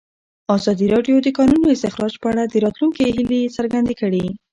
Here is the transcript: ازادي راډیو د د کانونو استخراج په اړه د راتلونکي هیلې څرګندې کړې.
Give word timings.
ازادي 0.57 0.85
راډیو 0.93 1.15
د 1.21 1.23
د 1.25 1.29
کانونو 1.37 1.67
استخراج 1.75 2.13
په 2.21 2.27
اړه 2.31 2.43
د 2.47 2.55
راتلونکي 2.65 3.03
هیلې 3.15 3.41
څرګندې 3.57 3.93
کړې. 4.01 4.25